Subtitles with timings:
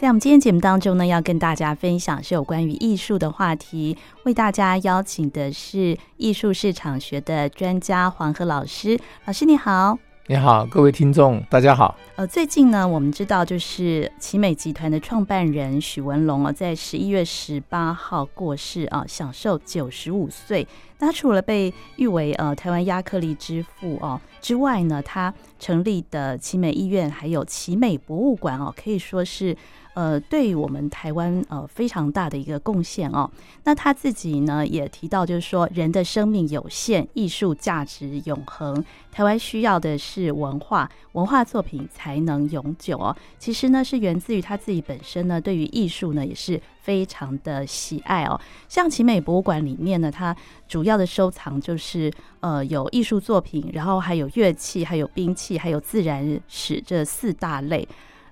[0.00, 3.94] 在我们今天节目当中呢，要跟大家分享是有关于艺术的话题，
[4.24, 8.98] 为大家邀请的是艺术市场学的专家黄河老师。
[9.26, 9.98] 老师你好。
[10.26, 11.94] 你好，各位听众，大家好。
[12.16, 20.66] 呃，最近呢，我们知道就是奇美集团的创办人许文龙啊，在十一月十八号过世啊，享受九十五岁。
[20.98, 29.54] 那他除了被誉为呃台湾亚克力之父哦之外呢，他成立的奇美医院还有奇美博物馆哦，可以说是。
[29.94, 33.30] 呃，对我们台湾呃非常大的一个贡献哦。
[33.64, 38.84] 那他自己呢也提到，就是说人的生命有限，艺术价值永恒。
[39.10, 43.14] 台湾需要的是文化，文化作品才能永久哦。
[43.38, 48.40] 其实呢是源自于他自己本身呢对于艺术呢也是非常的喜爱哦。
[48.68, 50.34] 像奇美博物馆里面呢，它
[50.68, 57.86] 主要的收藏就是呃有艺术作品，然后还有乐器，还有兵器，还有自然史这四大类。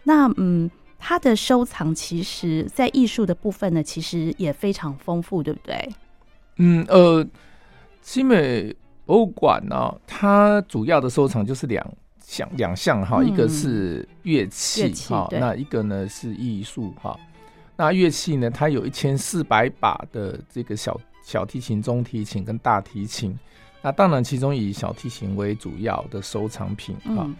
[0.05, 0.71] 那嗯。
[0.99, 5.89] 他的收藏其实，在艺术的部分呢，其实也非常丰富，对不对？
[6.57, 7.25] 嗯，呃，
[8.03, 8.75] 奇美
[9.07, 11.87] 博物馆呢，它主要的收藏就是两
[12.21, 17.19] 项两项哈，一个是乐器哈，那一个呢是艺术哈。
[17.77, 23.39] 那乐器呢，它有一千四百把的这个小小提琴、中提琴跟大提琴，
[23.81, 27.23] 那当然其中以小提琴为主要的收藏品哈。
[27.25, 27.37] 嗯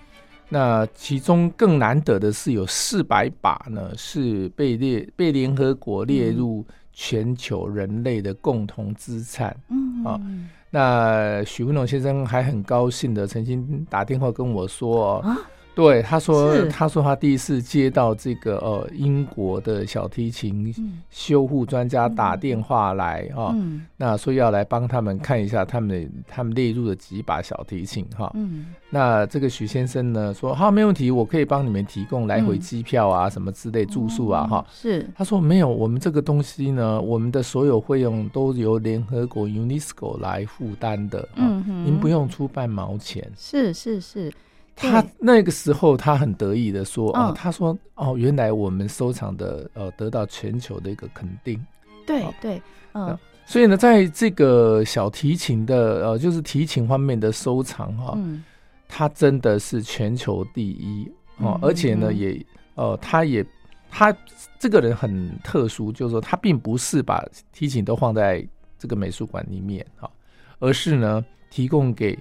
[0.49, 9.57] 那其中更难得的是有四百把呢，是被列被联合国列入全球人类的共同资产。
[9.69, 10.21] 嗯啊，
[10.71, 15.19] 那许文龙先生还很高兴的曾经打电话跟我说。
[15.21, 15.39] 啊
[15.79, 20.75] 对，他说，他说他第一次接到这个呃英国的小提琴
[21.09, 35.09] 修护专家打电话来哈，嗯、那说要来帮他们看一下他们他们列入的几把小提琴哈，嗯、那这个许先生呢说好，没问题，我可以帮你们提供来回机票啊、嗯、什么之类住宿啊哈，是。
[35.15, 44.33] 他说没有，我们这个东西呢，我们的所有费用都由联合国 UNESCO 来负担的，嗯哼，您不用出半毛钱，是是是。
[44.79, 51.61] 他那个时候，他很得意的说：“哦，他说哦，原来我们收藏的呃，得到全球的一个肯定。”
[52.07, 52.63] 对对，
[52.95, 58.17] 嗯，所以呢，在这个小提琴的呃，就是提琴方面的收藏哈，
[58.89, 62.41] 他真的是全球第一哦，而且呢，也
[62.77, 63.45] 呃，他也
[63.91, 64.17] 他
[64.59, 67.23] 这个人很特殊，就是说他并不是把
[67.53, 68.47] 提琴都放在
[68.79, 70.09] 这个美术馆里面啊，
[70.61, 72.19] 而是呢，提供给。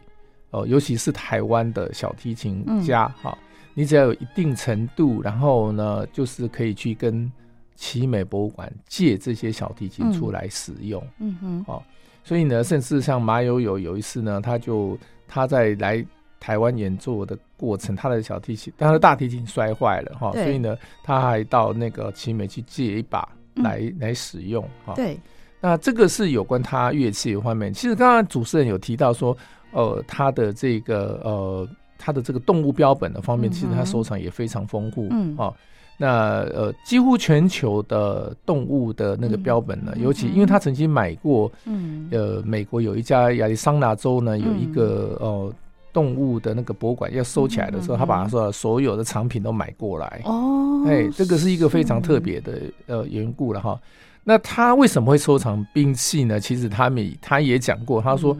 [0.52, 7.30] 哦，尤其是台湾的小提琴家哈，嗯、你只要有一定程度，然后呢，就是可以去跟
[7.76, 11.06] 奇美博物馆借这些小提琴出来使用。
[11.20, 11.84] 嗯哼，哦，
[12.24, 14.98] 所以呢，甚至像马友友有一次呢，他就
[15.28, 16.04] 他在来
[16.40, 24.94] 台湾演奏的过程，他的小提琴，他的大提琴摔坏了哈，对所以呢，他还到那个奇美去借一把来、嗯、来使用哈。
[24.96, 25.20] 对，
[25.60, 27.74] 那这个是有关他乐器的方面。
[27.74, 29.38] 其实刚刚主持人有提到说。
[29.78, 35.06] 呃，他的这个呃，他的这个动物标本的方面，其实他收藏也非常丰富。
[35.12, 35.54] 嗯，哦，
[36.00, 45.54] 那呃，几乎全球的动物的那个标本呢，尤其因为他曾经买过，嗯，呃，美国有一家亚利桑那州呢，有一个呃
[45.94, 50.22] 动物的那个博物馆要收起来的时候，他把他说所有的藏品都买过来。
[50.26, 53.80] 哦，哎，这个是一个非常特别的呃缘故了哈。
[54.24, 56.40] 那他为什么会收藏兵器呢？
[56.40, 58.36] 其实他们他也讲过，他说。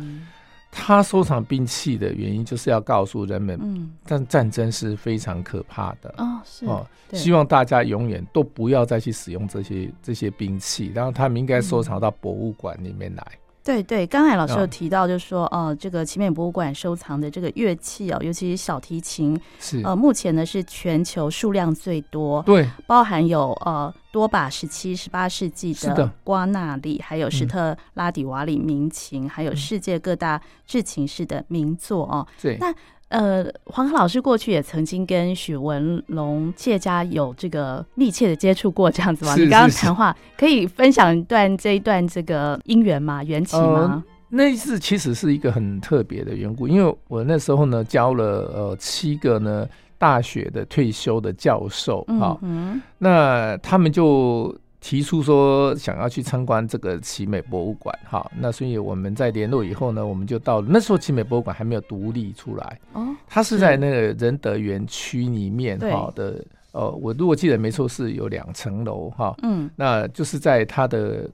[0.72, 6.14] 他收藏兵器的原因，就是要告诉人们，嗯，但战争是非常可怕的。
[6.18, 13.28] 哦，是哦，希望大家永远都不要再去使用这些这些兵器，然后他们应该收藏到博物馆里面来。
[13.68, 19.82] 对对，刚才老师有提到，就是说，哦、呃，这个奇美博物馆收藏的这个乐器哦，尤其是小提琴，是。
[19.84, 32.26] 呃，目前呢是全球数量最多，对，包含有呃多把十七、十八世纪的瓜纳里，的还有史特拉底瓦里民琴，嗯、还有世界各大制琴师的名作哦。
[32.42, 32.74] 对，那。
[33.10, 39.32] 呃，黄河老师过去也曾经跟许文龙谢家有这个密切的接触过，这样子吗？
[39.32, 43.24] 是是是，你刚刚谈话可以分享一段这一段这个姻缘吗？
[43.24, 43.64] 缘起吗？
[43.64, 49.66] 呃，那一次其实是一个很特别的缘故，因为我那时候呢教了呃七个呢
[49.98, 54.54] 大学的退休的教授啊，嗯哼，那他们就。
[54.80, 60.68] 提出说想要去参观这个奇美博物馆，哈，那所以我们在联络以后呢，我们就到了。
[60.70, 71.28] 那时候奇美博物馆还没有独立出来，哦，它是在那个仁德园区里面，哈的，对呃，我如果记得没错是有两层楼，哈，嗯，那就是在他的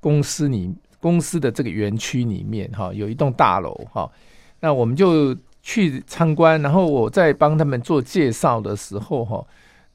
[0.00, 4.10] 公司里公司的这个园区里面，哈，有一栋大楼，哈，
[4.58, 9.46] 那我们就去参观，然后我在帮他们做介绍的时候，哈。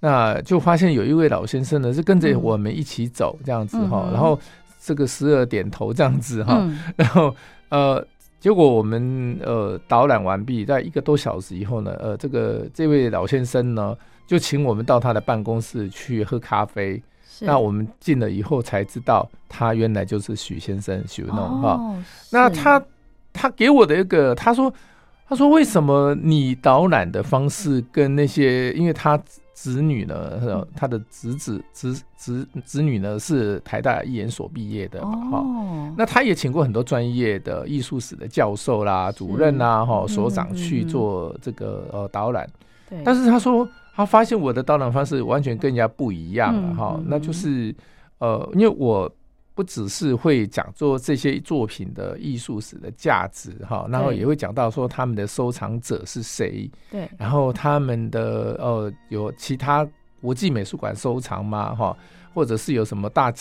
[0.06, 4.40] 那就发现有一位老先生呢，是跟着我们一起走这样子哈，嗯、然后
[4.80, 7.36] 这个时而点头这样子哈，嗯、 然后
[7.70, 8.06] 呃，
[8.40, 13.98] 结果我们呃导览完毕，在一个多小时以后呢，呃，这个这位老先生呢，
[14.28, 17.02] 就请我们到他的办公室去喝咖啡。
[17.28, 17.44] 是。
[17.46, 21.70] 那我们进了以后才知道，他原来就是许先生许文龙哈。
[21.70, 22.80] 哦、那他
[23.34, 24.72] 他给我的一个，他说
[25.28, 29.20] 他说为什么你导览的方式跟那些，因为他
[29.56, 35.38] 子女呢，他的侄子侄侄子女呢是台大艺研所毕业的嘛哈。
[35.40, 42.48] 哦、那他也请过很多专业的艺术史的教授啦、主任啦、哈所长去做这个呃导览。
[42.88, 43.68] 对，但是他说。
[43.98, 47.74] 他发现我的导览方式完全跟人家不一样了哈，那就是
[48.18, 49.10] 呃，因为我
[49.56, 59.88] 不只是会讲做这些作品的艺术史的价值哈，然后也会讲到说他们的收藏者是谁，对，然后他们的呃有其他
[60.22, 61.98] 国际美术馆收藏吗哈，
[62.34, 63.34] 或者是有什么大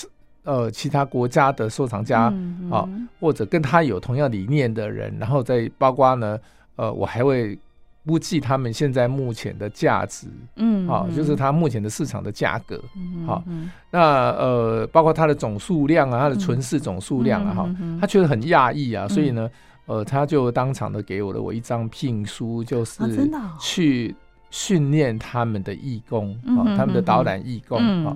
[0.45, 2.33] 呃其他国家的收藏家
[2.71, 2.89] 啊，
[3.21, 6.39] 或者跟他有同样理念的人，然后再包括呢
[6.77, 7.59] 呃，我还会。
[8.07, 12.79] 估计他们现在目前的价值，嗯，好，就是它目前的市场的价格，
[13.27, 13.43] 好，
[13.91, 19.51] 那呃，包括它的总数量啊，它的存世总数量啊，哈，他觉得很讶异啊，所以呢，
[19.87, 23.03] 呃，他就当场的给我了我一张聘书，就是
[23.59, 24.15] 去
[24.51, 28.15] 训练他们的义工，啊，他们的导览义工，啊，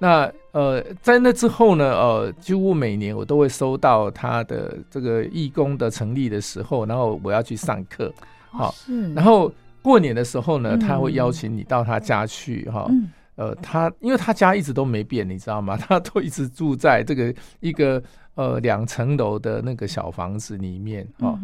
[0.00, 8.12] 那呃，在那之后呢，呃，几乎每年我都会收到他的这个义工的成立的时候，然后我要去上课。
[8.50, 8.74] 好，
[9.14, 9.52] 然后
[9.82, 12.88] 过年的时候呢，他会邀请你到他家去哈。
[13.36, 15.76] 呃，他因为他家一直都没变，你知道吗？
[15.78, 18.02] 他都一直住在这个一个
[18.34, 21.38] 呃两层楼的那个小房子里面哈。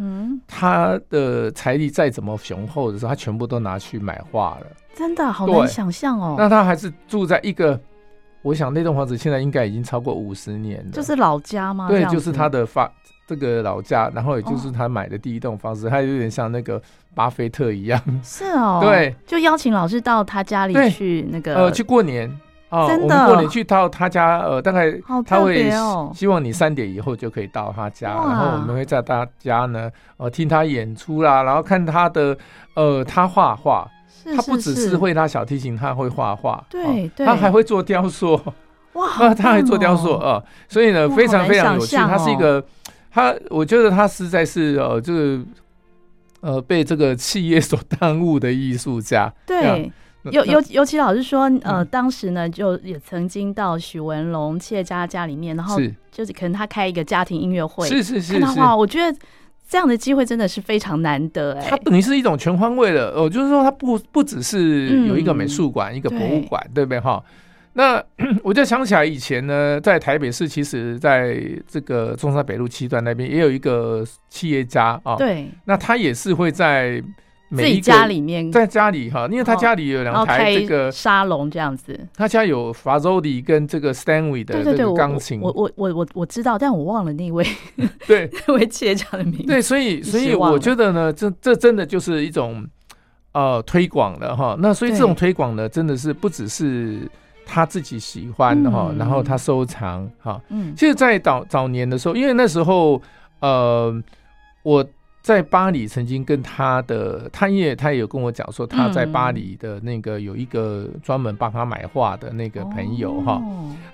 [0.49, 4.67] 他的财力再怎么雄厚的时候，他全部都拿去买画了。
[4.97, 6.35] 真的好难想象哦。
[6.37, 7.81] 那他还是住在一个，
[8.43, 10.91] 我想那栋房子现在应该已经超过五十年了。
[10.91, 11.87] 就是老家吗？
[11.89, 12.91] 对，就是他的发。
[13.27, 16.81] 这个老家，然后也就是他买的第一栋房子，他有点像那个
[17.15, 18.01] 巴菲特一样。
[18.23, 22.31] 是哦，对，就邀请老师到他家里去那个呃去过年。
[22.71, 23.27] 哦，真的？
[23.27, 24.93] 过年去到他家呃，大概
[25.25, 25.71] 他会
[26.13, 32.37] 希望你三点以后就可以到他家，然后我们会在他家呢呃听他演出啦，然后看他的
[32.75, 33.89] 呃他画画，
[34.35, 38.41] 他不只是会拉小提琴，他会画画，对，他还会做雕塑，
[38.95, 42.65] 哇， 他还做雕塑啊，所以呢非常非常有趣，他是一个。
[43.15, 45.41] 他，我觉得他实在是呃，就是
[46.41, 49.33] 呃，被这个企业所耽误的艺术家。
[49.47, 49.89] 对，
[50.25, 55.79] 尤尤尤其老师说，呃，当时呢，就也曾经到许文龙企业家家里面，然后
[56.11, 59.17] 就是可能他开一个家庭音乐会，是是是，看到哇，我觉得
[59.69, 61.69] 这样的机会真的是非常难得哎。
[61.71, 67.23] 它等于是一种全方位的，哦，就是说它不不只是有一个美术馆、一个博物馆，对不对哈？
[67.77, 68.03] 那
[68.45, 71.37] 我就想起来以前呢，在台北市，其实在
[71.67, 75.17] 这个中山北路七段那边也有一个企业家啊。
[75.17, 75.49] 对。
[75.65, 77.03] 那他也是会在
[77.49, 81.99] 每一个家里面，在家里哈，因为他家里有两台这个沙龙这样子。
[82.17, 85.41] 他家有 Fazzoli 跟这个 Stanley 的这个钢琴。
[85.41, 87.45] 我我我我我知道，但我忘了那位
[88.07, 89.47] 对 那位企业家的名字。
[89.47, 92.65] 对，所以所以我觉得呢，这这真的就是一种
[93.33, 94.57] 呃推广了哈。
[94.61, 97.01] 那所以这种推广呢，真的是不只是。
[97.47, 100.41] 他自己喜欢的哈，然后他收藏哈。
[100.49, 103.01] 嗯，其实，在早早年的时候，因为那时候，
[103.41, 104.03] 呃，
[104.63, 104.85] 我。
[105.25, 113.43] 在巴黎曾经跟他的，他也他也有跟我讲说，他在巴黎的那个有一个专门帮他买画的那个朋友哈，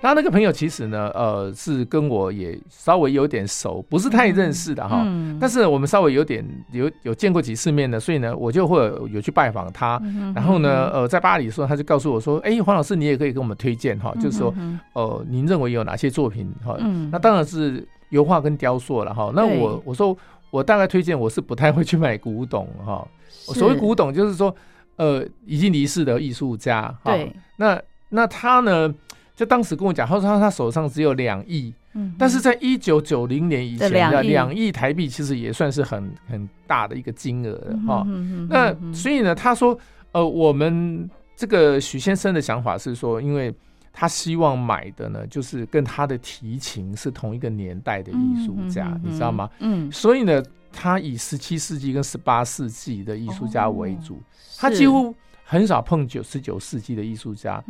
[0.02, 10.02] 那、哦、那个朋友其实呢，呃，是跟我也稍微有点熟，不是太认识的哈，嗯、但是我们稍微有点有有见过几次面的，所以呢，我就会有，有去拜访他，
[10.34, 14.52] 然后呢，呃，在巴黎的时候，他就告诉我说，哎、欸，黄老师，你也可以跟我们推荐哈，就是说，
[14.94, 16.76] 呃，您认为有哪些作品哈？
[17.12, 19.30] 那当然是油画跟雕塑了哈。
[19.32, 20.18] 那我我说。
[20.50, 23.07] 我大概推荐，我是不太会去买古董哈。
[23.28, 24.54] 所谓古董，就是说，
[24.97, 26.95] 呃，已经离世的艺术家。
[27.04, 27.33] 对。
[27.57, 28.92] 那那他呢，
[29.35, 38.07] 就当时跟我讲，他说他他手上只有两亿，嗯，但是在一九九零年以前的两亿台币，其实也算是很很大的一个金额了哈。
[38.49, 39.78] 那所以呢，他说，
[40.12, 43.54] 呃，我们这个许先生的想法是说，因为。
[43.92, 49.50] 他希望买的呢，就是跟他的提琴是同一个年代的艺术家，你知道吗？
[49.59, 50.42] 嗯，所以呢，
[50.73, 54.20] 他以十七世纪跟十八世纪的艺术家为主，
[54.59, 57.62] 他几乎很少碰九十九世纪的艺术家。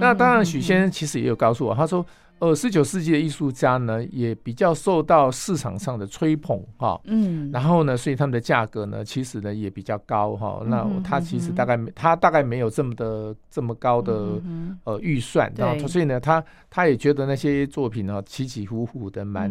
[0.00, 2.04] 那当然，许先生其实也有告诉我，他说，
[2.40, 10.62] 呃，十九世纪的艺术家呢，也比较受到市场上的吹捧哈，嗯，然后呢，所以他们的价格呢，其实呢也比较高哈。
[10.66, 14.40] 那他其实大概他大概没有这么的这么高的
[14.84, 19.50] 呃预算，然后所以呢，他他也觉得那些作品呢起起伏伏的，蛮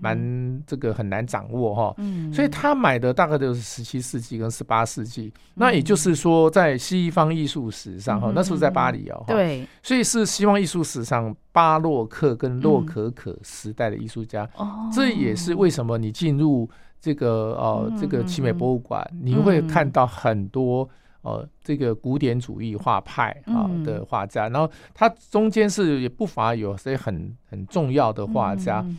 [0.00, 1.94] 蛮这个很难掌握哈。
[1.98, 5.32] 嗯所以他买的大概都是十七世纪跟十八世纪。
[5.54, 9.24] 那也就是说，在西方艺术史上哈，那是不是在巴黎哦？
[9.26, 11.34] 对，所以是西方艺术史上。
[11.50, 16.68] 巴洛克跟洛可可时代的艺术家，嗯、这也是为什么你进入
[17.00, 20.88] 这个呃这个奇美博物馆，嗯、你会看到很多
[21.22, 28.80] 呃这个古典主义画派啊的画家，嗯、然后他中间是也不乏有些很很重要的画家。
[28.86, 28.98] 嗯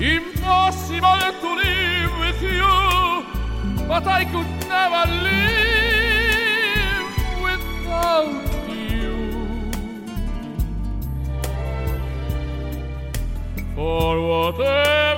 [0.00, 2.72] Impossible to live with you,
[3.86, 7.12] but I could never live
[7.46, 8.32] without
[8.68, 9.12] you.
[13.76, 15.11] For whatever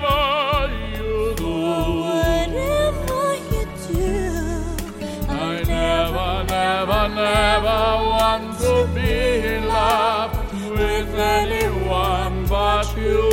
[8.74, 10.32] to be in love
[10.70, 13.24] with anyone but you.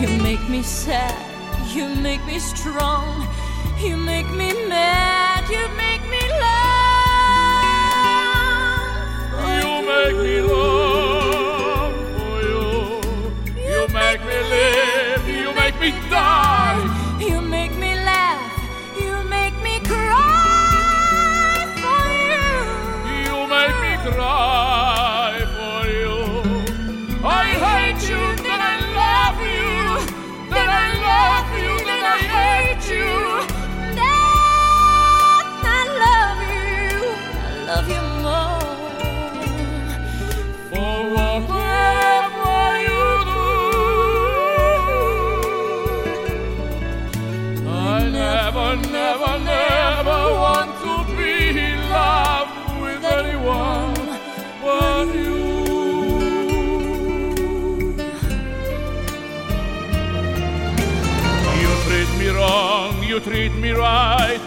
[0.00, 1.18] You make me sad,
[1.74, 3.06] you make me strong,
[3.78, 5.09] you make me mad,
[63.22, 64.39] treat me right,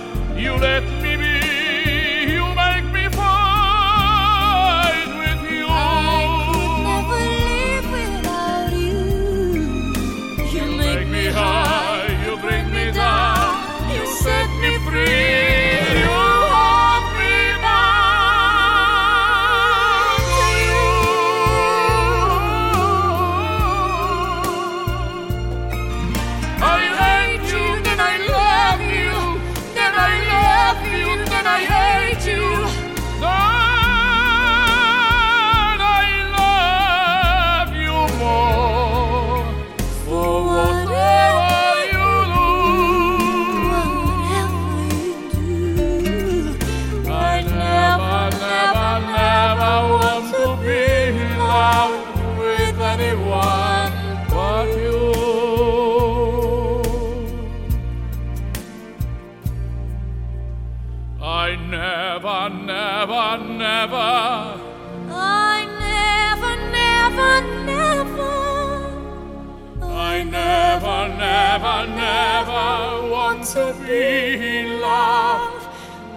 [73.53, 75.67] chance be in love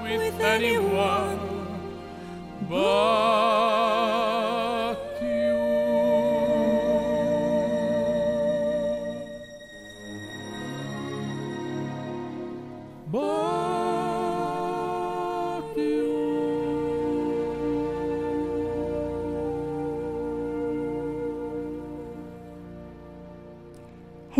[0.03, 1.39] with anyone
[2.67, 3.26] but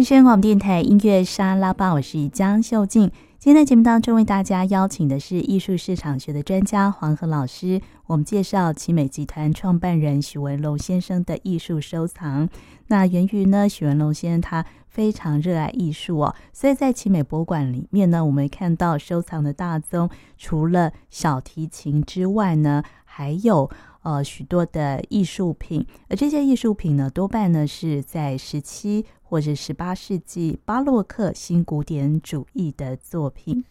[0.07, 3.11] 汉声广播电台音乐沙拉吧，我是江秀静。
[3.41, 12.49] 今天在节目当中为大家邀请的是艺术市场学的专家黄河老师，我们介绍奇美集团创办人许文龙先生的艺术收藏。
[12.87, 20.09] 那源于呢，许文龙先生他非常热爱艺术哦，所以在奇美博物馆里面呢，我们看到收藏的大宗，
[20.39, 23.69] 除了小提琴之外呢，还有。
[24.07, 33.65] 呃，许多的艺术品，而这些艺术品呢，多半呢是在十七或者十八世纪巴洛克新古典主义的作品。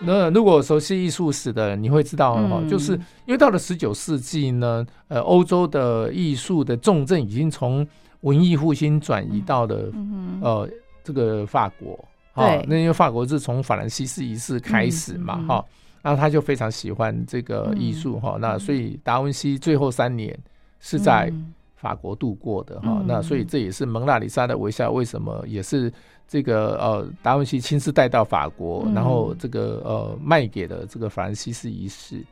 [0.00, 2.92] 那如果熟悉艺术史的人，你会知道哈，嗯、就是
[3.26, 7.84] 因为到了十九世纪呢，呃，欧洲的艺术的重镇已经从
[8.22, 10.68] 文艺复兴转移到了、嗯、呃
[11.04, 11.98] 这个法国，
[12.34, 15.64] 对，那因为法国是从法兰西斯一世开始嘛，哈、嗯，
[16.02, 20.36] 然后他就非常喜欢这个艺术哈，嗯、那所以达文西最后三年
[20.80, 21.32] 是在
[21.76, 25.92] 法国度过的哈，嗯、那所以这也是蒙娜丽莎的微笑为什么也是
[26.26, 32.24] 这个呃达文西亲自带到法国，嗯、然后这个呃卖给了这个法兰西斯一世。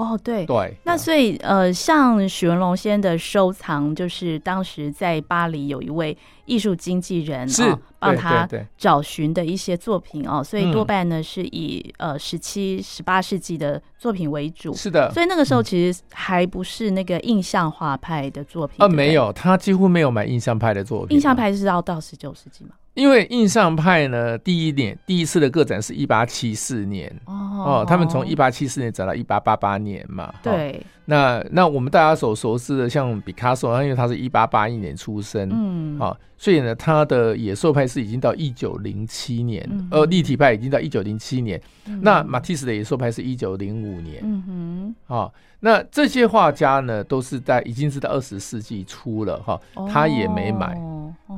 [0.00, 6.16] 哦，对对，那所以呃，像许文龙先生的收藏，就是当时在巴黎有一位
[6.46, 14.72] 艺术经纪人是哦，帮他找寻的一些作品哦，所以多半呢是以呃十七、十八世纪的作品为主。
[14.74, 18.76] 是的，所以那个时候其实还不是那个印象画派的作品。
[18.78, 21.14] 呃，没有，他几乎没有买印象派的作品。
[21.14, 22.70] 印象派是要到十九世纪吗？
[22.94, 27.10] 因为印象派呢，第一年第一次的个展是一八七四年。
[27.26, 30.32] 哦，他们从一八七四年展到一八八八年嘛。
[30.42, 41.60] 对，那那我们大家所熟知的，像毕卡索，因为他是一八八一年出生，嗯，好，所以呢，他的野兽派是已经到一九零七年，呃，立体派已经到一九零七年，
[42.00, 49.60] 那马蒂斯的野兽派是一九零五年，嗯哼，好，那这些画家呢，都是在已经是在二十世纪初了哈，
[49.92, 50.80] 他也没买。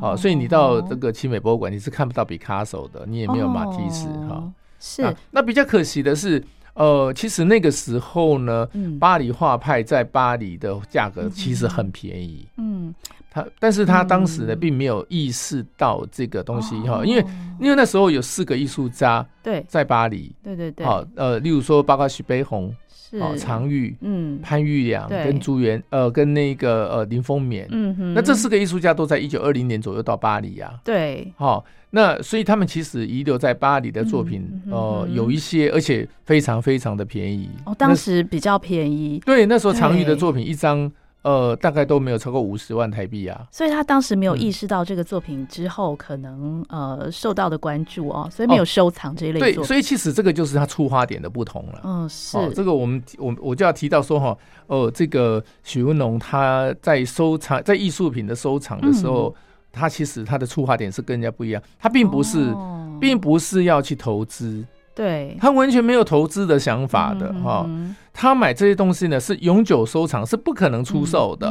[0.00, 4.52] 好，所以你到这个奇美博物馆，你是看不到毕卡索的，你也没有马蒂斯哈。
[4.78, 6.42] 是、啊，那比较可惜的是，
[6.74, 12.46] 呃，其实那个时候呢，嗯、巴黎画派在巴黎的价格其实很便宜。
[12.56, 12.94] 嗯，
[13.30, 17.24] 他，但是他当时呢，并没有意识到这个东西哈，嗯、因为
[17.60, 19.64] 因为那时候有四个艺术家对。
[19.68, 22.74] 在巴黎，对对对，好，呃，例如说包括徐悲鸿。
[23.20, 30.72] 哦，常玉、嗯，潘玉良跟朱元，呃，跟那个呃林风眠，嗯哼，那这四个艺术家都在一九二零年左右到巴黎啊。
[30.82, 37.50] 对，好，那所以他们其实遗留在巴黎的作品，呃，有一些，而且非常非常的便宜。
[37.66, 39.20] 哦，当时比较便宜。
[39.26, 40.90] 对，那时候常玉的作品一张。
[41.22, 49.54] 呃，大概都没有超过五十万台币啊，所以他当时没有意识到这个作品之后可能呃受到的关注哦，所以没有收藏这一类作品。
[49.56, 51.80] 对，所以其实这个就是他出发点的不同了。
[51.84, 52.36] 嗯，是。
[52.54, 59.32] 这个我们我我就要提到说哈，哦，这个许文龙他在收藏在艺术品的收藏的时候，
[59.70, 62.52] 他其实他的出发点是跟人家不一样，他并不是
[63.00, 64.64] 并不是要去投资。
[64.94, 67.68] 对，他完全没有投资的想法的哈，
[68.12, 71.50] 他买这些东西呢是永久收藏，是不可能出售的，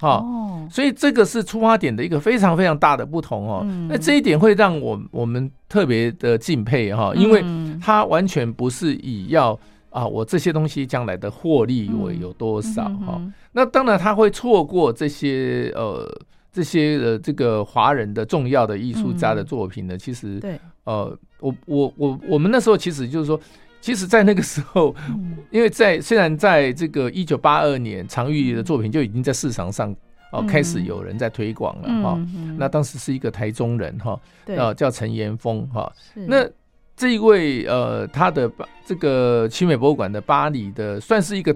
[0.00, 0.24] 哈，
[0.70, 3.66] 所以这个是出发点的一个非常非常大的不同哦。
[3.88, 7.44] 那这一点会让我我们特别的敬佩哈，因为
[7.80, 9.58] 他完全不是以要
[9.90, 13.20] 啊我这些东西将来的获利为有多少哈，
[13.52, 16.06] 那当然他会错过这些呃。
[16.50, 23.40] 这些呃，这个华人的重要的艺术家的作品呢，嗯、其实，对呃，我我我我们那时候其实就是说，
[23.80, 29.90] 其实，在那个时候，嗯、 因为在虽然在这个一九八二年，常玉的作品就已经在市场上
[30.32, 32.20] 哦、呃、开始有人在推广了哈。
[32.56, 35.92] 那当时是一个台中人哈，呃对，叫陈延峰哈。
[36.14, 36.48] 是那
[36.96, 38.50] 这一位呃，他的
[38.84, 41.54] 这个奇美博物馆的巴黎的，算是一个。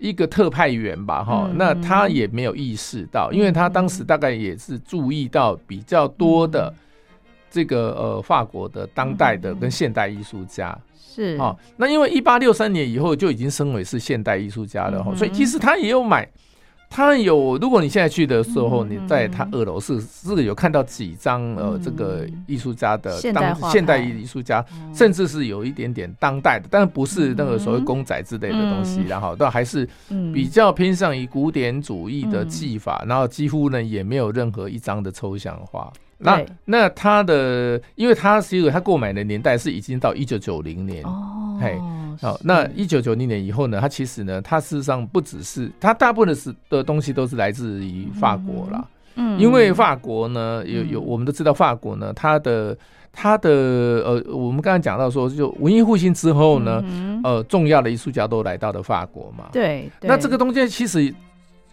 [0.00, 6.72] 一个特派员吧，哈，那他也没有意识到，因为他当时大概也是注意到比较多的
[7.50, 10.76] 这个呃法国的当代的跟现代艺术家。
[10.96, 11.36] 是。
[11.38, 16.28] 啊，那因为一八六三年以后就已经升为是现代艺术家了哈，所以其实他也有买
[16.90, 29.86] 他有，如果你现在去的时候，你在他二楼是是有看到几张呃，这个艺术家的当现代艺术家，甚至是有一点点当代的，但不是那个所谓公仔之类的东西，然后都还是
[30.32, 35.92] 比较偏向于古典主义的技法，然后几乎呢也没有任何一张的抽象画。
[36.18, 41.78] 那那他的，因为他是一个他购买的年代是已经到一九九零年哦，嘿。
[42.20, 43.80] 好，那一九九零年以后呢？
[43.80, 48.84] 他其实呢，他事实上不只是他大部分的是的东西都是来自于法国啦。
[49.14, 52.76] 嗯，因为法国呢，有有我们都知道，法国呢，它的
[53.12, 56.82] 它的呃，我们刚才讲到说，就文艺复兴之后呢，
[57.22, 59.44] 呃，重要的艺术家都来到了法国嘛。
[59.52, 59.88] 对。
[60.00, 61.14] 那这个东西其实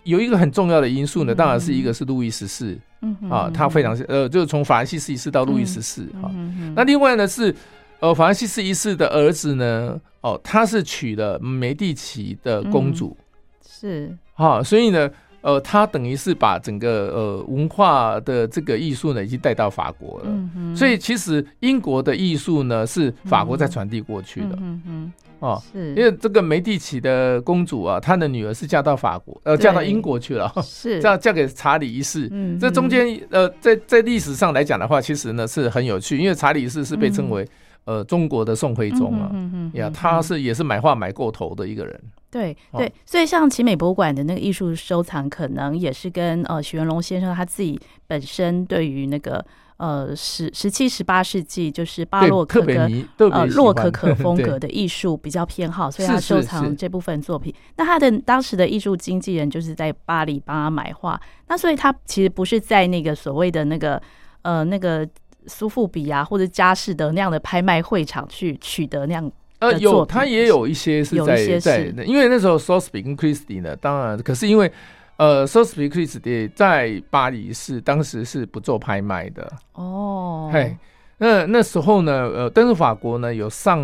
[0.04, 2.78] 有一个很重要的因素呢，当然是一个是路易十四，
[3.22, 6.32] 嗯啊，他非常呃，就是从法兰西斯一世到路易十四哈。
[6.76, 7.56] 那另外呢是。
[8.02, 15.10] 呃，法兰西斯一世的儿子呢，哦，他是娶了梅蒂奇的公主，嗯、是哈、哦，所以呢，
[15.46, 20.26] 呃，他等于是把整个呃文化的这个艺术呢，已经带到法国了。
[20.28, 24.58] 嗯、所以其实英国的艺术呢，是法国在传递过去的。
[24.60, 32.28] 嗯嗯哦，是因为这个梅蒂奇的公主啊，她的女儿是嫁到法国，呃，嫁到英国去了，是嫁 嫁给查理一世。
[32.32, 37.50] 嗯，这中间呃，在在历史上来讲的话，其实呢是很有趣，因为查理一世是被称为、嗯。
[37.86, 39.30] 呃，中国的宋徽宗啊，
[39.74, 42.02] 呀，他是也是买画买过头的一个人。
[42.36, 49.46] 对对，所以像奇美博物馆的那个艺术收藏，可能也是跟呃许文龙先生他自己本身对于那个
[49.78, 57.56] 呃十十七十八世纪就是巴洛克跟呃洛可可风格的艺术比较偏好，所以他收藏这部分作品。
[57.78, 61.18] 那他的当时的艺术经纪人就是在巴黎帮他买画，
[61.48, 64.02] 那所以他其实不是在那个所谓的那个
[64.42, 65.08] 呃那个。
[65.48, 69.32] 苏富比啊，或者佳士得那样的拍卖会场去取得那样
[69.66, 74.72] 呃，有他也有一些是在在，因为那时候 Sotheby 跟 Christie 呢，当然可是因为
[75.18, 80.76] 呃 Sotheby Christie 在巴黎是当时是不做拍卖的哦，嘿，
[81.18, 83.80] 那那时候呢，呃，但是法国呢有上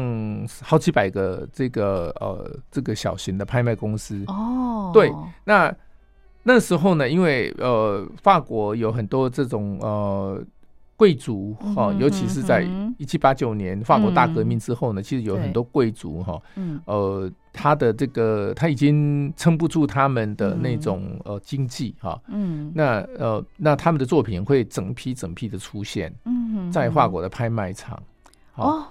[0.62, 5.12] 好几百个这个呃这个小型的拍卖公司哦，对，
[5.46, 5.74] 那
[6.44, 10.44] 那时候呢，因为呃法国有很多这种呃。
[11.02, 12.62] 贵族哈，尤其是在
[13.00, 16.40] 一七八九年法国大革命之后呢，其实有很多贵族哈，
[16.86, 26.14] 呃，他的这个他已经撑不住他们的那种呃经济哈，嗯，那呃那他们的作品会整批整批的出现，
[26.72, 28.00] 在法国的拍卖场。
[28.56, 28.86] 哦，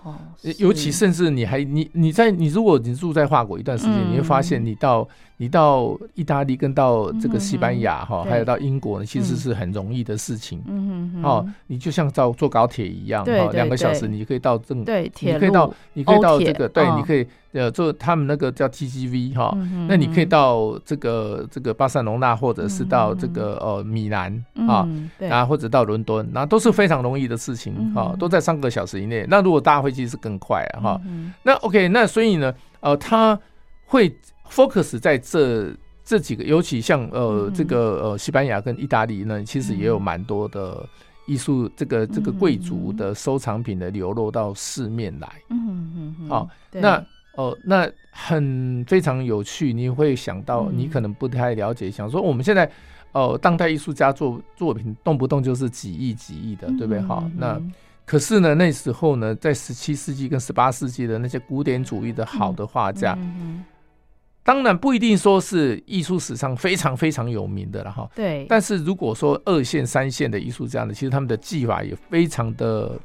[0.58, 10.62] 尤其甚至你还你你在你如果你住在法国一段时间，你会发现你到你到意大利跟到这个西班牙哈，还有到英国呢，其实是很容易的事情。
[10.66, 11.12] 嗯。
[11.14, 19.56] 嗯哦，你就像坐坐高铁一样，哈，两个小时你可以到正，对，你可以到你可以到这个，对，你可以呃做他们那个叫 TGV 哈，
[19.88, 24.32] 那你可以到这个这个巴塞隆纳或者是到这个呃米兰
[24.68, 29.26] 啊，然后或者到伦敦，那都是非常容易的事情哈，都在三个小时以内。
[29.28, 31.00] 那如果搭飞机是更快啊哈，
[31.42, 33.38] 那 OK，那所以呢，呃，他
[33.84, 34.14] 会
[34.48, 35.72] focus 在这
[36.04, 40.86] 这几个，尤其像呃这个呃西班牙跟意大利呢，其实也有蛮多的
[41.26, 45.28] 艺术，这个这个贵族的收藏品的流落到市面来。
[45.50, 46.28] 嗯嗯嗯。
[46.28, 47.04] 好，那
[47.36, 52.70] 呃那很非常有趣，你会想到你可能不太了解，想说我们现在
[53.12, 57.00] 哦当代艺术家作作品动不动就是几亿几亿的，对不对？
[57.00, 57.60] 哈，那。
[58.06, 63.16] 可是呢，那时候呢，在十七世纪跟十八世纪的那些古典主义的好的画家，
[64.42, 68.10] 当然不一定说是艺术史上非常非常有名的了哈。
[68.16, 68.44] 对。
[68.48, 72.98] 但是如果说二线、三线的艺术家呢，其实他们的技法也非常的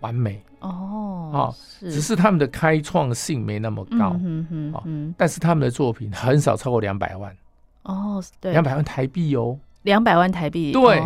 [0.00, 1.54] 完美哦。
[1.80, 4.16] 只是他们的开创性没那么高。
[4.24, 5.14] 嗯嗯。
[5.18, 7.36] 但是他们的作品很少超过两百万。
[7.82, 8.52] 哦，对。
[8.52, 9.58] 两百万台币哦。
[9.82, 10.72] 两百万台币。
[10.72, 11.00] 对。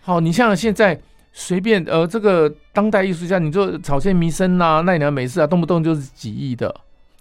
[0.00, 1.00] 好，你像现在。
[1.34, 6.74] 随便呃，这个当代艺术家，你做草间弥生呐、奈良美智啊，动不动就是几亿的，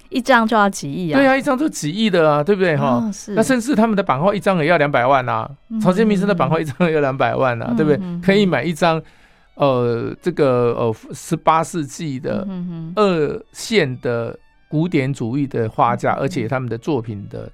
[0.10, 1.18] 一张就要几亿啊？
[1.18, 2.96] 对啊，一张就几亿的啊，对不对哈？
[2.98, 8.02] 哦、那甚至他们的版画一张也要两百万啊，嗯、草间弥生的版画一张也要两百万啊，嗯、对不对？
[8.22, 9.02] 可以买一张
[9.56, 12.48] 呃，这个呃十八世纪的
[12.96, 14.38] 二线的
[14.68, 17.52] 古典主义的画家，嗯、而且他们的作品的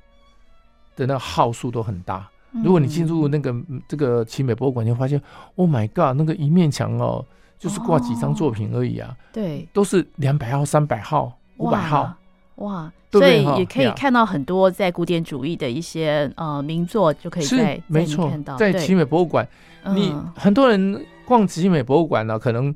[0.95, 2.29] 的那号数都很大。
[2.63, 3.53] 如果你进入那个
[3.87, 5.21] 这个奇美博物馆，你会发现
[5.55, 7.23] ，Oh my God，那个一面墙哦，
[7.59, 9.15] 就是挂几张作品而已啊。
[9.33, 12.15] 对，都是两百号、三百号、五百号。
[12.55, 19.47] 哇，所以也可以看到很多在古典主义的一些呃名作，就可以在没错，在奇美博物馆，
[19.93, 22.73] 你很多人逛集美博物馆呢，可能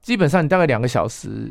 [0.00, 1.50] 基本上你大概两个小时，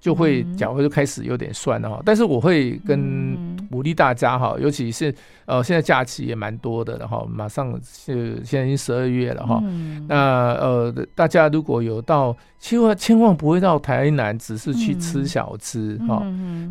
[0.00, 2.02] 就会脚就开始有点酸了哈。
[2.04, 3.36] 但是我会跟
[3.70, 5.14] 鼓励大家哈，尤其是
[5.46, 9.62] 呃现在假期也蛮多的，然后马上是现在已经十二月了哈。
[10.08, 16.22] 那呃大家如果有到，千万千万不会到台南，只是去吃小吃哈，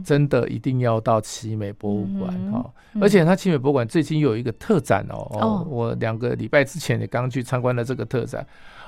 [0.05, 2.65] 真的一定要到奇美博物馆哈。
[2.99, 8.45] 而且它奇美博物馆最近有一个特展哦，哦，我两个礼拜之前也刚去参观了这个特展，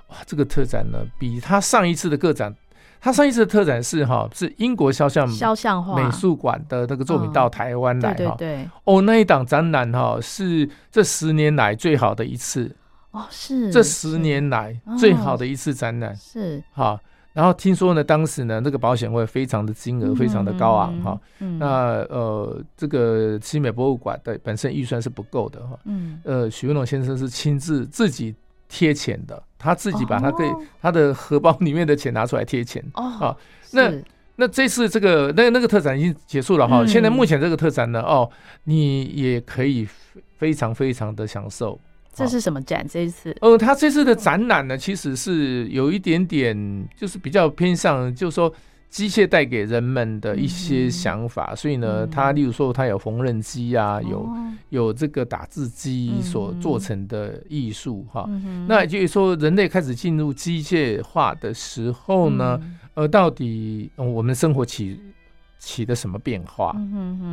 [0.09, 2.55] 哇，这个特展呢比他上一次的个展。
[3.01, 12.75] 他上一次的特展是哈，是英国肖像肖像画美术馆的那个作品到台湾来哈，对对哦，那一档展览哈是这十年来最好的一次
[13.11, 16.99] 哦，是这十年来最好的一次展览是哈，
[17.31, 21.17] 然后听说呢，当时呢那个保险费非常的金额非常的高昂哈，
[21.57, 21.65] 那
[22.09, 28.35] 呃这个奇美博物馆的本身预算是不够的哈，嗯呃许文龙先生是亲自自己。
[28.69, 30.45] 贴钱的，他自己把他给
[30.81, 33.35] 他的荷包里面的钱拿出来贴钱哦。
[33.71, 33.91] 那
[34.37, 36.85] 那这次这个那那个特展已经结束了哈。
[36.85, 38.29] 现在目前这个特展呢，哦，
[38.63, 39.85] 你也可以
[40.37, 41.77] 非常非常的享受。
[42.13, 42.87] 这是什么展？
[42.87, 43.35] 这一次？
[43.41, 48.53] 呃，他这次的展览呢，其实是有一点点，就是比较偏向，就是说。
[48.89, 54.27] 机械带给人们的一些想法，所以呢，它例如说，它有缝纫机啊，有
[54.69, 58.27] 有这个打字机所做成的艺术哈。
[58.67, 62.59] 那也就是说，人类开始进入机械化的时候呢，
[62.95, 64.99] 呃，到底我们生活起
[65.59, 66.75] 起的什么变化？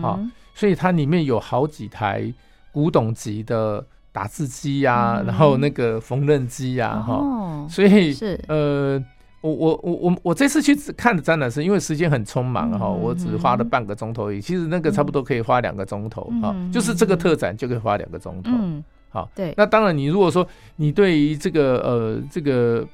[0.02, 0.20] 好，
[0.54, 2.30] 所以它里面有好几台
[2.70, 8.38] 古董级的打字机呀，然后那个缝纫机呀，哈，所以是。
[8.48, 9.02] 呃。
[9.42, 14.40] 我我我我我这次去看的展览是因为时间很匆忙哈，我只花了半个钟头而已。
[14.40, 18.50] 其实那个差不多可以花两个钟头哈，就是这个特展就可以花两个钟头。
[18.52, 19.54] 嗯好，对。
[19.56, 20.44] 那当然，你如果说
[20.76, 22.84] 你对于这个呃这个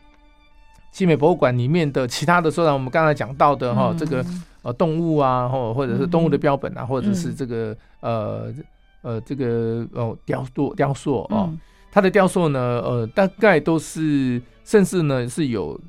[0.90, 4.22] 集美博物馆里面的其他的收藏，我们刚才讲到的哈，这个
[4.62, 8.52] 呃动物啊，或或者是动物的标本啊，或者是这个呃
[9.00, 11.50] 呃这个哦雕塑雕塑哦，
[11.90, 15.80] 它的雕塑呢呃大概都是甚至呢是有。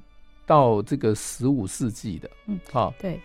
[0.45, 3.19] 到这个十五世纪的，嗯，好，对。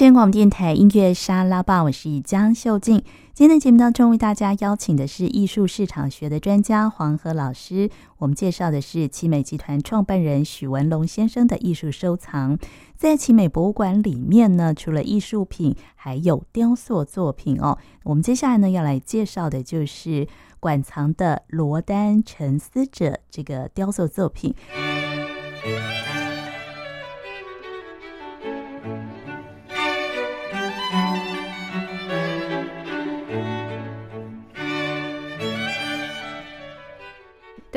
[0.00, 3.04] 声广播电台音乐沙拉吧，我是江秀静。
[3.34, 7.90] 今天的节目当中，为大家邀请的是艺术市场学的专家黄河老师。
[8.16, 12.58] 我们介绍的是奇美集团创办人许文龙先生的艺术收藏。
[12.96, 17.76] 在奇美博物馆里面呢，除了艺术品，还有雕塑作品哦。
[18.04, 20.26] 我们接下来呢，要来介绍的就是
[20.60, 24.54] 馆藏的罗丹《沉思者》这个雕塑作品。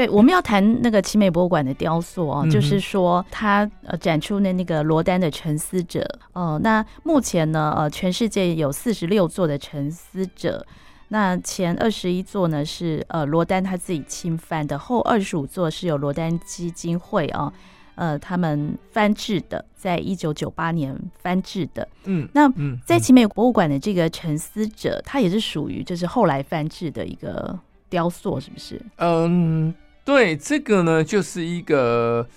[0.03, 6.01] 对，我们要谈那个奇美博物馆的雕塑哦，嗯、就是说它呃展出的那个罗丹的《沉思者》
[6.33, 6.59] 哦、呃。
[6.59, 10.65] 那目前呢，呃，全世界有四十六座的《沉思者》，
[11.07, 17.53] 那前二十一座呢是呃罗丹他自己侵犯的，后二十五座是由罗丹基金会啊
[17.95, 21.87] 呃他们翻制的，在一九九八年翻制的。
[22.03, 22.51] 嗯，那
[22.85, 27.57] 在奇美博物馆的这个《沉思者》，它也是属于就是后来翻制的一个
[27.89, 28.81] 雕塑，是不是？
[28.97, 29.73] 嗯。
[30.05, 32.27] 对，这个呢，就是一个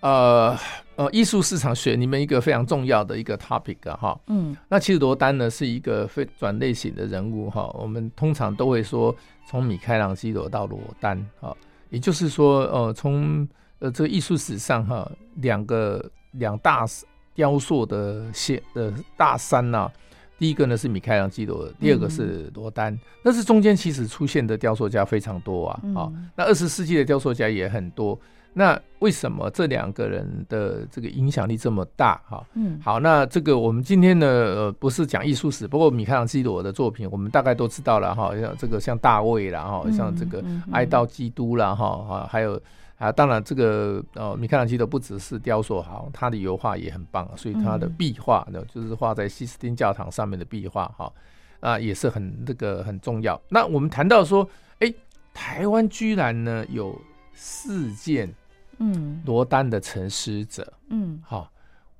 [0.00, 0.56] 呃
[0.94, 4.18] 呃艺术市场学里面一个非常重要的一个 topic 哈。
[4.28, 7.68] 嗯，那其实罗丹呢是一个非转类型的人物哈。
[7.74, 9.14] 我们通常都会说
[9.48, 11.56] 从米开朗基罗到罗丹哈，
[11.88, 13.48] 也就是说呃从
[13.80, 16.86] 呃这个艺术史上哈两个两大
[17.34, 19.92] 雕塑的线的大山呐、啊。
[20.40, 22.98] 第一个呢是米开朗基罗，第二个是罗丹。
[23.22, 28.18] 但是中间其实出现的雕塑家非常多啊，啊、哦，那二十世纪的雕塑家也很多。
[28.52, 32.20] 那为什么这两个人的这个影响力这么大？
[32.28, 42.60] 哈，嗯，好，那这个我们今天呢，呃，不是讲艺术史，不过米开朗基罗的作品，我们大概都知道了哈，像这个像大卫啦，哈，像这个哀悼基督啦，哈，哈，还有。
[43.00, 51.10] 啊，当然，这个呃，米开朗基罗不只是雕塑好，他的油画也很棒，所以他的壁画呢，就是画在西斯汀教堂上面的壁画哈，
[51.60, 53.40] 啊，也是很这个很重要。
[53.48, 54.46] 那我们谈到说，
[54.80, 54.94] 哎，
[55.32, 56.94] 台湾居然呢有
[57.40, 58.30] 四件，
[58.76, 61.50] 嗯，罗丹的沉思者，嗯，好，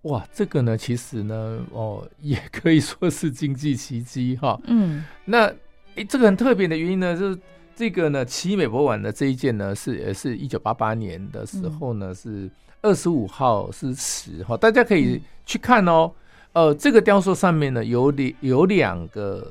[0.03, 5.47] 哇，这个呢，其实呢，哦， 也可以说是经济奇迹哈，嗯，那
[5.95, 7.39] 诶，这个很特别的原因呢，就是。
[7.77, 12.51] 这个呢，奇美博物馆的这一件呢，是也是一九八八年的时候呢，嗯、是
[12.83, 16.13] 二十五号是十号，大家可以去看哦。
[16.53, 19.51] 嗯、呃，这个雕塑上面呢有两有两个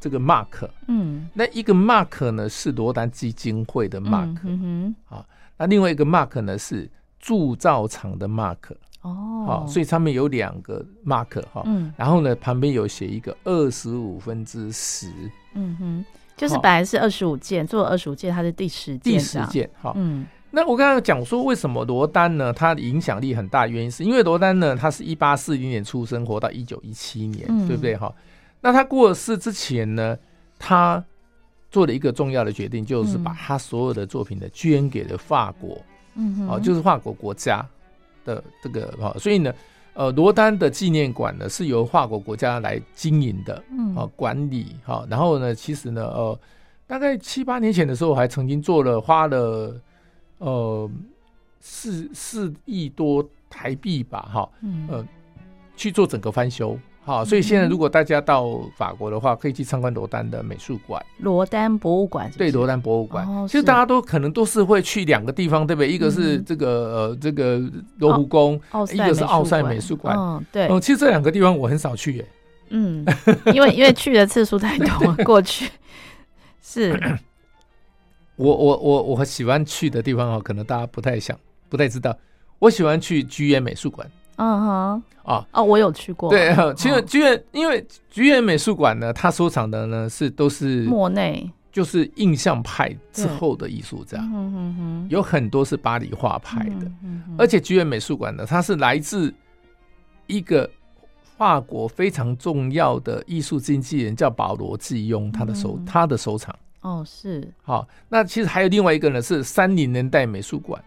[0.00, 5.24] 这个 mark，嗯，那一个 mark 呢是罗丹基金会的 mark，嗯哼，啊，
[5.56, 8.56] 那另外一个 mark 呢是铸造厂的 mark，
[9.02, 15.12] 哦，好，所以上面有两个 mark 哈，嗯，然后呢旁边有写一个二十五分之十，
[15.54, 16.04] 嗯哼。
[16.36, 19.14] 就是本来是二十五件，做二十五件，它是第十件。
[19.14, 19.92] 第十件，好。
[19.96, 22.52] 嗯，那我刚刚讲说，为什么罗丹呢？
[22.52, 27.96] 他的影响力很大，原因是因为罗丹呢，他是一八四零年出生，活到一九一七年，嗯、对不对？
[27.96, 28.14] 哈。
[28.60, 30.18] 那他过世之前呢，
[30.58, 31.04] 他
[31.70, 35.80] 做了一个重要的决定，就是把他所有的作品呢捐给了法国，
[36.14, 37.66] 嗯，哦，就是法国国家
[38.24, 39.52] 的这个哈，所以呢。
[39.94, 45.04] 呃，罗丹的纪念馆呢是由法国国家来经营的，嗯，啊，管理哈。
[45.10, 46.38] 然后呢，其实呢，呃，
[46.86, 49.74] 大概七八年前的时候，还曾经做了花了
[50.38, 50.88] 呃
[51.58, 55.04] 四四亿多台币吧，哈，嗯，呃，
[55.74, 56.78] 去做整个翻修。
[57.08, 62.30] 好，所以现在如果大家到法国的话，可以去参观罗丹的美术馆，罗丹博物馆。
[62.36, 63.26] 对，罗丹博物馆。
[63.48, 65.90] 其实大家都可能都是会去两个地方，对不对？
[65.90, 67.58] 一个是这个呃这个
[67.96, 68.60] 罗浮宫，
[68.92, 70.14] 一个是奥赛美术馆。
[70.18, 70.68] 嗯，对。
[70.68, 72.26] 嗯，其实这两个地方我很少去耶。
[72.68, 73.02] 嗯，
[73.54, 75.70] 因为因为去的次数太多， 过去
[76.60, 76.94] 是。
[78.36, 81.36] 我我我我喜欢去的地方哦，可能大家不太想
[81.70, 82.14] 不太知道。
[82.58, 84.06] 我喜欢去居安美术馆。
[84.38, 86.30] 嗯哼，啊哦，我有去过。
[86.30, 99.32] 对，其实菊园因为菊园美术馆呢，它收藏的呢是都是莫内，就是印象派之后的艺术家，嗯哼哼，有很多是巴黎画派的，嗯哼，而且菊园美术馆呢，它是来自
[100.26, 100.68] 一个
[101.36, 106.54] 法国非常重要的艺术经纪人，叫保罗季庸，他的收他的收藏。
[106.80, 107.52] 哦，是。
[107.62, 110.82] 好，那其实还有另外一个呢，是三零年代美术馆。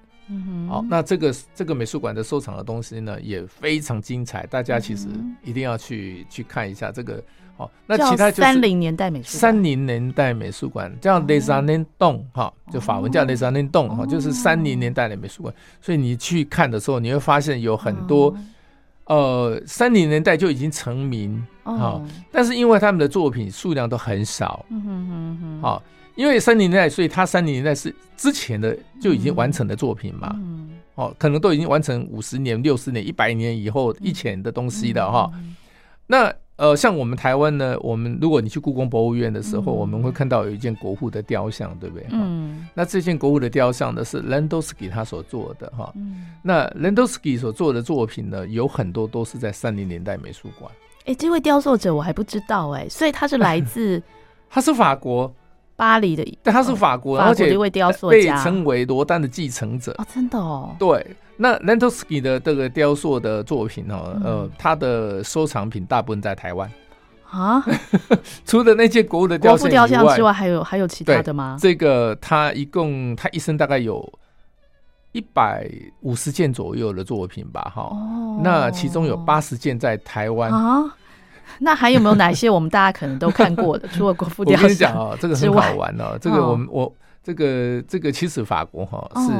[0.67, 5.07] 好，那这个这个美术馆的收藏的东西呢，也非常精彩，大家其实
[5.43, 7.21] 一定要去去看一下这个。
[7.57, 15.53] 好，那其他就是三零年代美术馆，三零年代美术馆叫 Les Années Dont 哈，就法文叫 Les Années Dont 哈，就是三零年代的美术馆。
[15.81, 18.35] 所以你去看的时候，你会发现有很多
[19.05, 22.01] 呃三零年代就已经成名哈，
[22.31, 25.83] 但是因为他们的作品数量都很少，嗯哼哼哼，好。
[26.15, 35.31] 因为三零年代，所以他三零年代是之前的就已经完成的作品嘛，嗯、哦，可能都已经完成五十年、六十年、一百年以后以前的东西了哈。
[36.07, 42.05] 那呃，像我们台湾呢，我们如果你去故宫博物院的时候，嗯、我们会看到有一件国父的雕像，对不对？
[42.11, 42.67] 嗯。
[42.75, 45.91] 那这件国父的雕像呢，是 Landowski 他所做的哈。
[45.95, 50.71] 嗯、那 Landowski 所做的作品呢，有很多都是在三零年代美术馆。
[51.05, 53.99] 哎，这位雕塑者我还不知道哎，所以他是来自，
[54.47, 55.33] 他是法国。
[55.81, 60.75] 巴黎的，但他是法国，哦、而且一位雕塑被称为罗丹的继承者哦，真的哦。
[60.77, 66.71] 对，那 Landowski 的这个雕塑的作品哦，嗯、呃，他的收藏品大部分在台湾
[67.31, 67.65] 啊。
[68.45, 71.57] 除了那件国物的雕塑雕像之外，还有还有其他的吗？
[71.59, 74.07] 这个他一共他一生大概有
[75.13, 75.67] 一百
[76.01, 77.81] 五十件左右的作品吧，哈。
[77.81, 78.39] 哦。
[78.43, 80.95] 那其中有八十件在台湾啊。
[81.59, 83.87] 那还有没有哪些我们大家可能都看过的？
[83.93, 86.17] 除了国父雕像，我跟你讲哦，这个很好玩哦。
[86.19, 86.93] 这个我们我
[87.23, 89.31] 这个这个其实法国哈是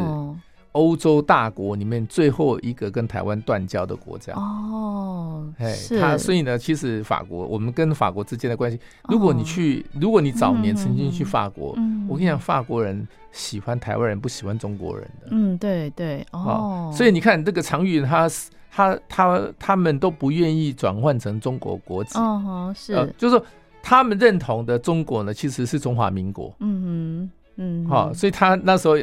[0.74, 5.52] 欧洲大国里面最后一个跟台湾断交的国家哦。
[5.58, 11.76] 哎，他所以呢，其实法国我们跟法国之间的关系，如果你去，如果你早年曾经去法国，
[12.08, 15.28] 我跟你讲，法国人喜欢台湾人，不喜欢中国人的。
[15.32, 16.90] 嗯，对对哦。
[16.96, 18.50] 所以你看这个常玉他是。
[18.72, 23.46] 他他他们都不愿意转换成中国国籍，哦，是，呃，就是说
[23.84, 28.96] 他们认同的中国呢，其实是中华民国，嗯嗯嗯，好，所以他那时候。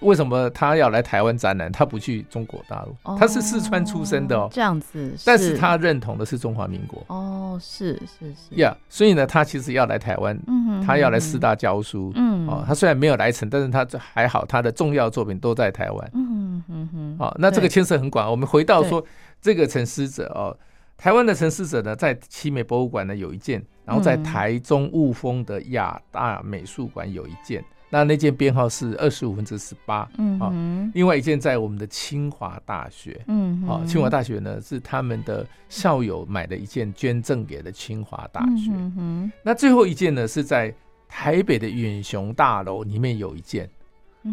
[0.00, 1.70] 为什么他要来台湾展览？
[1.70, 5.14] 他不去中国大陆，他是四川出生的哦，这样子。
[5.24, 7.04] 但是他认同的是中华民国。
[7.08, 8.54] 哦，是是是。
[8.60, 10.38] 呀，所以呢，他其实要来台湾，
[10.86, 12.12] 他要来师大教书。
[12.14, 16.10] 嗯，哦，他虽然没有来成，但是他还好，他的重要作品都在台湾。
[16.14, 17.16] 嗯嗯嗯。
[17.18, 18.30] 好，那这个牵涉很广。
[18.30, 19.04] 我们回到说
[19.40, 20.56] 这个陈思哲哦，
[20.96, 27.64] 台湾的陈思哲呢，在奇美博物馆呢有一件，然后在台中雾峰的亚大美术馆有一件。
[27.90, 30.52] 那那件编号是二十五分之十八，嗯，好，
[30.92, 40.74] 另外一件在我们的清华大学，嗯，好，清华大学呢是他们的校友买的一件捐赠给了清华大学，嗯，那最后一件呢是在
[41.08, 43.68] 台北的远雄大楼里面有一件，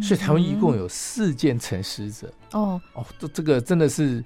[0.02, 2.78] 所以他们一共有四件陈思者，哦。
[2.92, 4.22] 哦，这这个真的是，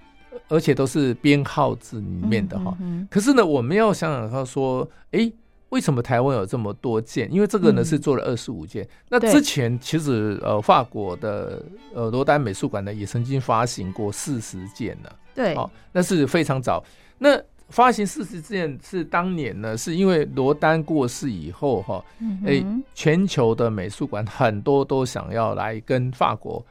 [0.49, 2.77] 而且都是编号字里面的哈，
[3.09, 5.31] 可是呢，我们要想想他说，哎。
[5.71, 7.33] 为什么台湾有这么多件？
[7.33, 8.85] 因为这个呢是做了二十五件。
[8.85, 11.65] 嗯、那之前其实呃，法国的
[11.95, 15.09] 呃罗丹美术馆呢也曾经发行过四十件呢。
[15.33, 16.83] 对，哦，那是非常早。
[17.19, 26.65] 那发行四十件是当年呢，是因为罗丹过世以后哈，哎、嗯哼欸，全球的美术馆很多都想要来跟法国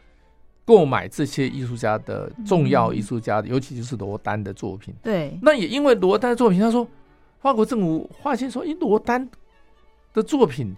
[0.65, 4.93] 购买这些艺术家的重要艺术家，嗯、尤其就是罗丹的作品。
[5.01, 6.85] 对，那也因为罗丹的作品，他说。
[7.41, 9.27] 法国政府发现说，诶，罗丹
[10.13, 10.75] 的作品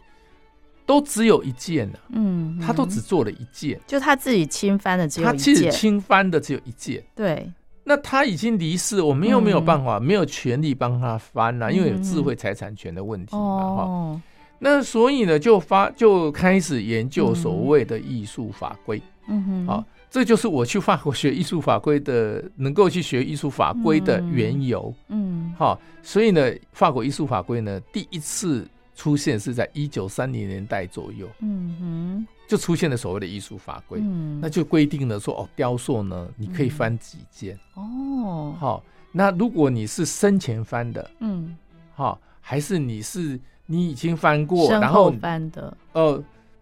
[0.86, 7.52] 都只有一件呢，嗯，他都只做了一件，就他自己亲翻的只有一件，他自己亲翻的只有一件，对。
[7.84, 14.22] 那他已经离世，我们又没有办法，没有权利帮他翻了，因为有智慧财产权的问题嘛，哈。
[14.60, 19.84] 那所以呢，就发就开始研究所谓的艺术法规，嗯哼，好。
[20.12, 24.94] 这就是我去法国学艺术法规的，能够去学艺术法规的缘由。
[25.08, 31.30] 嗯，好，所以呢，法国艺术法规呢，第一次出现是在一九三零年代左右。
[31.40, 34.02] 嗯哼，就出现了所谓的艺术法规。
[34.04, 37.58] 嗯，那就规定了说，哦，雕塑呢，你可以翻几件。
[37.76, 38.84] 哦，好，
[39.14, 41.56] 那如果你是生前翻的，嗯，
[41.96, 46.22] 好，还是你是你已经翻过，然后翻的，呃。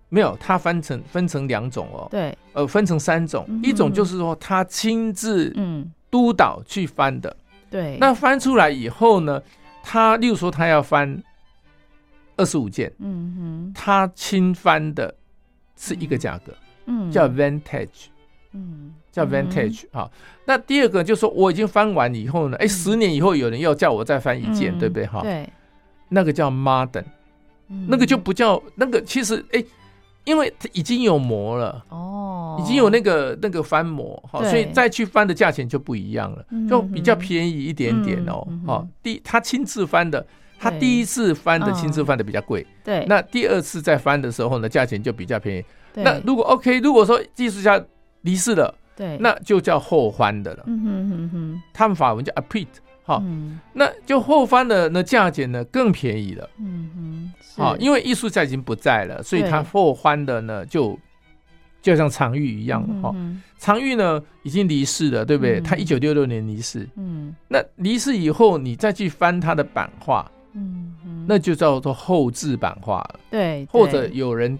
[0.09, 2.07] 没有，它分成分成两种哦。
[2.11, 5.89] 对，呃，分成三种，嗯、一种就是说他亲自嗯。
[6.11, 7.37] 督导去翻的。
[7.69, 9.39] 对，那翻出来以后呢，
[9.83, 11.21] 他例如说他要翻
[12.35, 15.13] 二十五件，嗯哼，他亲翻的
[15.77, 16.51] 是一个价格，
[16.87, 18.07] 嗯，叫 vintage，
[18.53, 20.19] 嗯，叫 Vintage 哈、嗯。
[20.45, 25.05] 那第二个就是说，我已经翻完以后呢，哎、欸，十年以后有人要叫我再翻一件，嗯、对不对？
[25.05, 25.47] 哈，对，
[26.07, 27.05] 那个叫 Modern，、
[27.67, 29.65] 嗯、那个就不叫那个，其实哎、欸，
[30.25, 38.47] 因为它已经有膜了哦，已经有那个那个翻模，好，所以再去翻的价钱就不一样了，就比较便宜一点点哦。
[38.65, 40.25] 好，第他亲自翻的，
[40.59, 45.65] 他第一次翻的亲自翻的比较贵，对，那第二次再翻的时候呢，价钱就比较便宜。
[45.95, 47.83] 那如果 OK，如果说艺术家
[48.21, 50.63] 离世了，对，那就叫后翻的了。
[50.67, 52.67] 嗯哼哼哼，他们法文叫 apprête，
[53.09, 53.23] 好，
[53.73, 56.47] 那就后翻的那价钱呢更便宜了。
[56.59, 60.95] 嗯哼，好，因为艺术家已经不在了，所以他后翻的呢就
[61.81, 63.15] 就像常玉一样哈。
[63.57, 65.59] 常玉呢已经离世了，对不对？
[65.59, 66.87] 他一九六六年离世。
[66.97, 73.19] 嗯，那离世以后，你再去翻他的版画，嗯，那就叫做后置版画了。
[73.31, 74.57] 对，或者有人。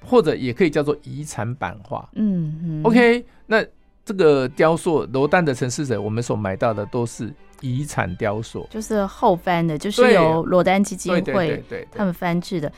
[0.00, 2.08] 或者也可以叫做遗产版画。
[2.14, 2.82] 嗯嗯。
[2.84, 3.62] OK，那
[4.04, 12.72] 这个雕塑罗丹的《城市者》，我们所买到的都是遗产雕塑，就是后翻的，就是由罗丹基金会他们翻制的。